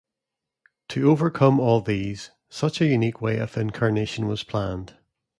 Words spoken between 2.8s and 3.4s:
a unique way